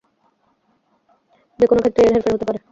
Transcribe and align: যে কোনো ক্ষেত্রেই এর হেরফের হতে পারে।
যে 1.59 1.65
কোনো 1.67 1.81
ক্ষেত্রেই 1.81 2.05
এর 2.07 2.13
হেরফের 2.15 2.33
হতে 2.35 2.45
পারে। 2.47 2.59